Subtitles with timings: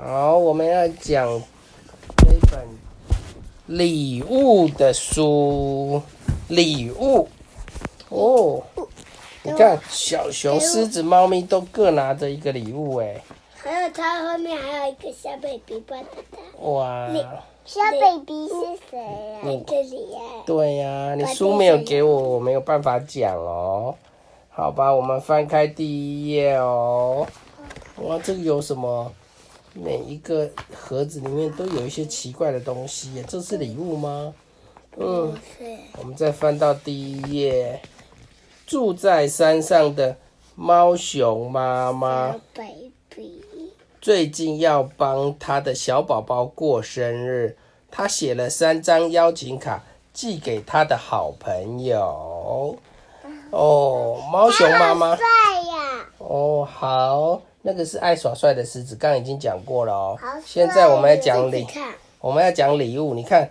[0.00, 1.42] 好，我们要讲
[2.18, 2.60] 这一本
[3.66, 6.00] 礼物的书。
[6.46, 7.28] 礼物
[8.08, 8.62] 哦，
[9.42, 13.20] 你看，小熊、狮子、猫咪都各拿着一个礼物哎。
[13.56, 16.38] 还有它后面还有一个小 baby 抱着它。
[16.62, 17.10] 哇，
[17.64, 18.54] 小 baby 是
[18.88, 19.40] 谁呀？
[19.42, 20.20] 你这里呀。
[20.46, 23.94] 对呀，你书没有给我，我没有办法讲哦。
[24.48, 27.26] 好吧，我们翻开第一页哦。
[27.96, 29.12] 哇，这个有什么？
[29.74, 34.34] 每一个盒子里面都有一些奇怪的东西，这是礼物吗？
[34.96, 35.32] 嗯，
[35.98, 37.80] 我们再翻到第一页，
[38.66, 40.16] 住在山上的
[40.56, 42.34] 猫熊妈妈
[44.00, 47.56] 最近要帮他的小宝宝过生日，
[47.90, 52.76] 他写了三张邀请卡寄给他的好朋友。
[53.50, 55.16] 哦，猫熊妈妈！
[56.18, 60.18] 哦，好，那个是爱耍帅的狮子，刚刚已经讲过了哦。
[60.44, 61.66] 现在我们要讲礼，
[62.20, 63.14] 我们要讲礼物。
[63.14, 63.50] 你看，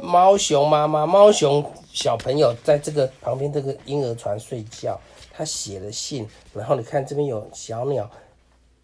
[0.00, 5.00] 猫熊妈妈、猫熊小朋友在这个旁边这个婴儿床睡觉，
[5.32, 8.08] 他写了信，然后你看这边有小鸟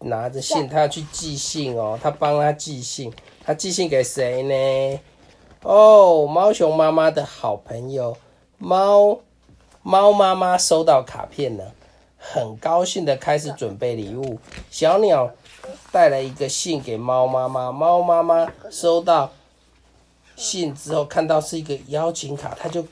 [0.00, 3.12] 拿着信，他要去寄信哦，他帮他寄信，
[3.44, 5.00] 他寄信给谁呢？
[5.62, 8.16] 哦，猫熊妈妈的好朋友
[8.58, 9.18] 猫。
[9.86, 11.74] 猫妈妈收到卡片了，
[12.32, 14.38] 很高兴的开始准备礼物。
[14.70, 15.30] 小鸟
[15.92, 19.30] 带来一个信给猫妈妈，猫妈妈收到
[20.34, 22.84] 信之后，看到是一个邀请卡，它就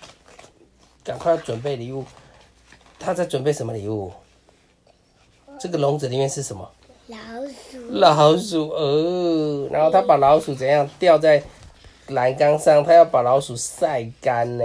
[1.03, 2.05] 赶快准备礼物。
[2.99, 4.13] 它在准备什么礼物？
[5.59, 6.71] 这个笼子里面是什么？
[7.09, 7.17] 老
[7.49, 7.79] 鼠。
[7.91, 11.43] 老鼠哦，然后它把老鼠怎样吊在
[12.09, 12.85] 栏杆上？
[12.85, 14.65] 它要把老鼠晒干呢。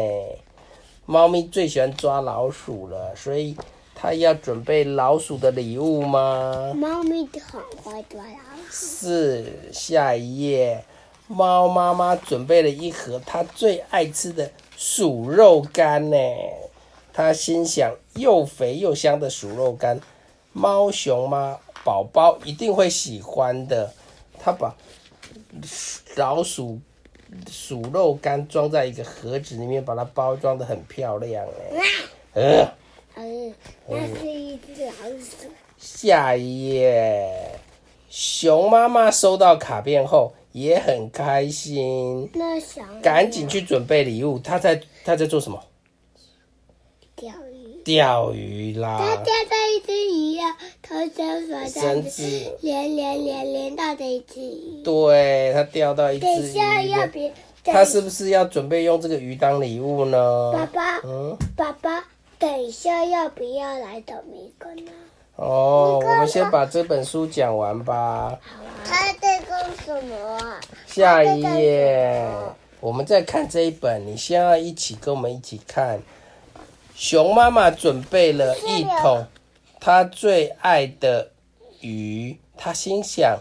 [1.06, 3.58] 猫咪最喜欢抓老鼠了，所以
[4.00, 6.72] 它要准备老鼠的礼物吗？
[6.76, 8.86] 猫咪很会抓老鼠。
[8.86, 10.86] 是，下一页，
[11.28, 16.18] 猫妈妈准备了一盒它最爱吃的鼠肉干呢。
[17.12, 20.00] 它心想，又肥又香的鼠肉干，
[20.54, 23.92] 猫熊妈宝宝一定会喜欢的。
[24.40, 24.76] 它把
[26.16, 26.80] 老鼠。
[27.52, 31.82] 鼠肉干装在一个盒子里面，把它包装的很漂亮哎。
[32.34, 32.72] 呃，
[33.18, 33.54] 嗯，
[33.88, 35.50] 那是一只老鼠。
[35.78, 37.60] 下一页，
[38.10, 42.30] 熊妈妈收到卡片后也很开心，
[43.02, 44.38] 赶紧去准备礼物。
[44.40, 45.60] 她在她在做什么？
[47.16, 47.82] 钓鱼。
[47.84, 48.98] 钓鱼啦。
[49.00, 52.22] 她钓到一只鱼呀啊，她绳子
[52.62, 54.84] 连连连连到的一只鱼。
[54.84, 57.32] 对，她钓到一只鱼。
[57.64, 60.52] 她是不是要准备用这个鱼当礼物呢？
[60.54, 62.06] 爸爸，嗯，爸爸，
[62.40, 64.92] 等一下要不要来找一个呢？
[65.38, 68.38] 哦，我们先把这本书讲完吧。
[68.86, 70.60] 他在干什么？
[70.86, 72.30] 下一页，
[72.80, 74.06] 我们再看这一本。
[74.06, 76.00] 你先要一起跟我们一起看。
[76.94, 79.26] 熊妈妈准备了一桶
[79.80, 81.32] 她最爱的
[81.82, 83.40] 鱼，她心想，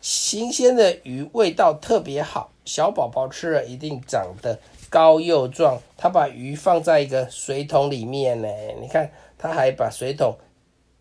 [0.00, 4.58] 新鲜的鱼味道特别好，小宝宝吃了一定长得
[4.90, 5.78] 高又壮。
[5.96, 8.48] 他把鱼放在一个水桶里面呢，
[8.80, 10.36] 你看，他还把水桶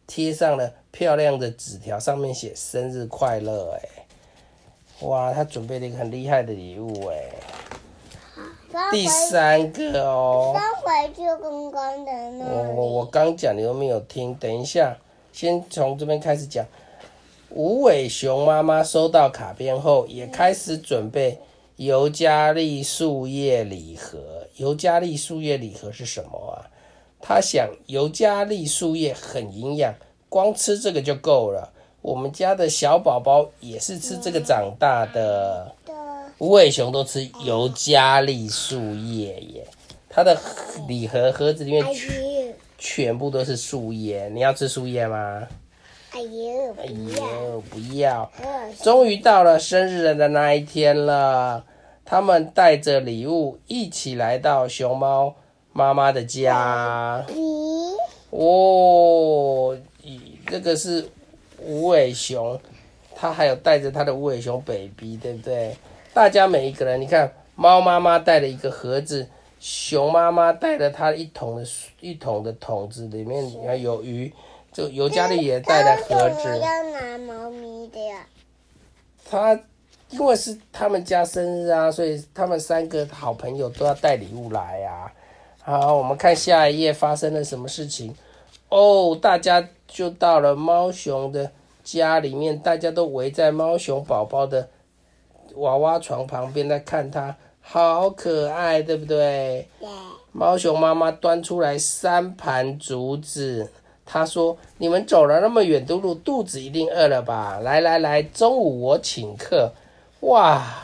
[0.07, 3.77] 贴上了漂亮的纸条，上面写生日快乐。
[3.77, 4.05] 哎，
[5.01, 7.17] 哇，他准备了一个很厉害的礼物哎。
[8.91, 14.95] 第三个哦，刚回去刚刚的那我我我刚讲你都没有听，等一下，
[15.33, 16.63] 先从这边开始讲。
[17.49, 21.39] 无尾熊妈妈收到卡片后，也开始准备
[21.79, 24.45] 尤加利树叶礼盒。
[24.57, 26.67] 尤加利树叶礼盒是什么啊？
[27.21, 29.95] 他想尤加利树叶很营养，
[30.27, 31.71] 光吃这个就够了。
[32.01, 35.73] 我们家的小宝宝也是吃这个长大的。
[36.39, 39.67] 无尾熊都吃尤加利树叶耶，
[40.09, 40.37] 它的
[40.85, 44.27] 礼盒盒子里面全全部都是树叶。
[44.33, 45.47] 你要吃树叶吗？
[46.11, 48.29] 哎呦，哎呦，不要！
[48.81, 51.63] 终于到了生日人的那一天了，
[52.03, 55.35] 他们带着礼物一起来到熊猫
[55.71, 57.23] 妈妈的家。
[58.31, 59.77] 哦，
[60.47, 61.07] 这个是
[61.63, 62.59] 无尾熊，
[63.15, 65.75] 它还有带着它的无尾熊 baby，对不对？
[66.11, 69.27] 大家每一个人，你看，猫妈妈带了一个盒子，
[69.59, 71.63] 熊妈妈带了它一桶的
[72.01, 74.33] 一桶的桶子，里面你看有鱼，
[74.71, 76.59] 就尤加利也带了盒子。
[76.59, 78.25] 要拿猫咪的呀？
[79.29, 79.59] 他
[80.09, 85.11] 因为是他们家生日啊，所以他们三个好朋友都要带礼物来啊。
[85.61, 88.15] 好，我们看下一页发生了什么事情。
[88.69, 91.51] 哦，大家就到了猫熊的
[91.83, 94.67] 家里面，大家都围在猫熊宝宝的
[95.55, 99.67] 娃娃床旁边在看它，好可爱，对不对？
[99.79, 99.89] 对。
[100.31, 103.71] 猫熊妈妈端出来三盘竹子，
[104.11, 107.59] 他说：“你们走了那么远的路，肚子一定饿了吧？
[107.59, 109.71] 来来来，中午我请客。”
[110.21, 110.83] 哇！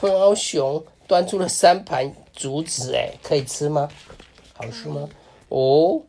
[0.00, 3.86] 猫熊端出了三盘竹子，哎，可以吃吗？
[4.54, 5.06] 好吃吗？
[5.50, 6.00] 哦，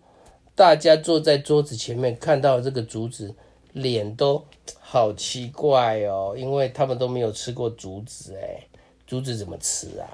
[0.56, 3.36] 大家坐在桌子前面，看到这个竹子，
[3.74, 4.41] 脸都
[4.80, 8.65] 好奇怪哦，因为他们都没有吃过竹子，哎，
[9.06, 10.07] 竹子怎么吃啊？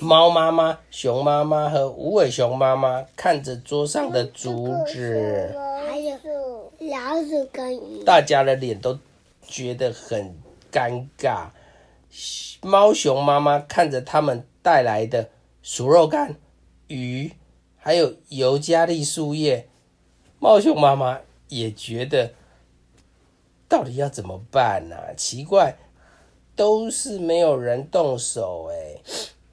[0.00, 5.54] 猫妈妈、熊妈妈和无尾熊妈妈看着桌上的竹子，
[5.88, 6.14] 还有
[6.80, 8.98] 老鼠跟鱼，大家的脸都
[9.40, 10.36] 觉得很
[10.70, 11.46] 尴尬。
[12.60, 15.30] 猫熊妈妈看着他们带来的
[15.62, 16.36] 熟肉干。
[16.88, 17.32] 鱼，
[17.76, 19.66] 还有尤加利树叶，
[20.38, 22.32] 猫熊妈妈也觉得，
[23.66, 24.96] 到底要怎么办呢？
[25.16, 25.74] 奇怪，
[26.54, 29.00] 都是没有人动手哎，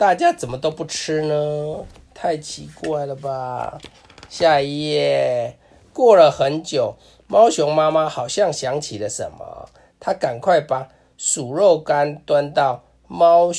[0.03, 1.85] 大家怎么都不吃呢？
[2.13, 3.79] 太奇怪了吧！
[4.27, 5.57] 下一页，
[5.93, 9.69] 过了很久，猫熊妈妈好像想起了什么，
[10.01, 13.49] 她赶快把鼠肉干端到猫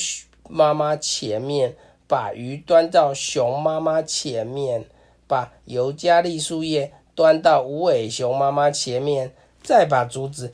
[0.47, 1.75] 妈妈前面。
[2.07, 4.85] 把鱼端到熊妈妈前面，
[5.25, 9.33] 把尤加利树叶端到无尾熊妈妈前面，
[9.63, 10.53] 再把竹子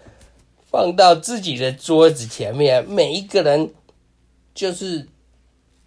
[0.63, 2.81] 放到自己的桌子前面。
[2.87, 3.73] 每一个人
[4.55, 5.09] 就是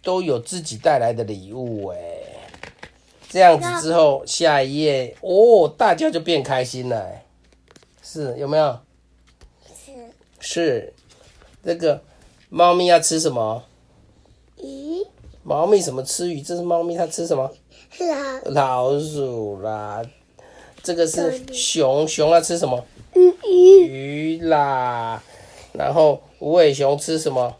[0.05, 1.97] 都有自己带来的礼物，哎，
[3.27, 7.23] 这样子之后，下一页哦，大家就变开心了，
[8.03, 8.79] 是有没有？
[9.67, 9.91] 是
[10.39, 10.93] 是，
[11.63, 12.03] 这个
[12.49, 13.63] 猫咪要吃什么？
[14.57, 15.03] 鱼。
[15.41, 16.39] 猫咪什么吃鱼？
[16.41, 17.51] 这是猫咪，它吃什么？
[18.45, 20.03] 老老鼠啦。
[20.83, 22.85] 这个是熊，熊要吃什么？
[23.15, 25.21] 鱼鱼啦。
[25.73, 27.55] 然后无尾熊吃什么？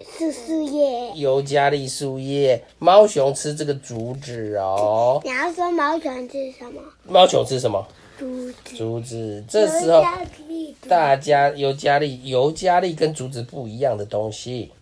[0.00, 1.12] 是树叶。
[1.14, 2.62] 尤加利树叶。
[2.78, 5.20] 猫熊吃这个竹子哦。
[5.24, 6.82] 你要说猫熊吃什么？
[7.04, 7.86] 猫熊吃什么？
[8.18, 8.76] 竹子。
[8.76, 9.44] 竹子。
[9.48, 10.04] 这时候
[10.88, 14.72] 大家尤加利，尤加利跟竹子不一样的东西。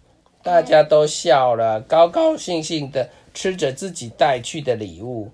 [0.42, 5.30] 大家都笑了，高高兴兴的吃着自己带去的礼物。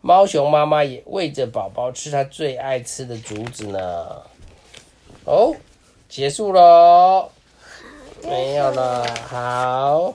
[0.00, 4.22] 猫熊妈妈也喂着宝宝吃它最爱吃的竹子呢。
[5.24, 5.54] 哦，
[6.08, 7.30] 结束喽，
[8.24, 10.14] 没有了，好。